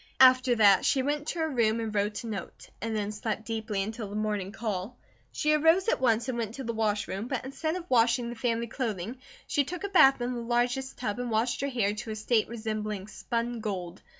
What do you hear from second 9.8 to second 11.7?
a bath in the largest tub, and washed her